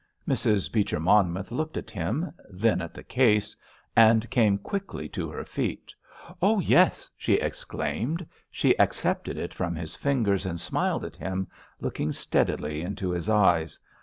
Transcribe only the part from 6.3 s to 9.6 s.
"Oh, yes," she exclaimed. She accepted it